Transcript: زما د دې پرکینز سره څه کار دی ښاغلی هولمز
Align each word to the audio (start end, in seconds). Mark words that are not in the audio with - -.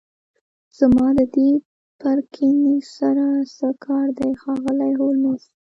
زما 0.77 1.07
د 1.17 1.19
دې 1.35 1.49
پرکینز 2.01 2.81
سره 2.97 3.25
څه 3.57 3.67
کار 3.85 4.07
دی 4.17 4.29
ښاغلی 4.41 4.91
هولمز 4.99 5.43